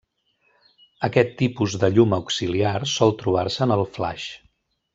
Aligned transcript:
Aquest 1.07 1.35
tipus 1.41 1.75
de 1.83 1.89
llum 1.97 2.15
auxiliar 2.19 2.73
sol 2.95 3.15
trobar-se 3.21 3.65
en 3.69 3.75
el 3.79 3.85
flaix. 3.99 4.27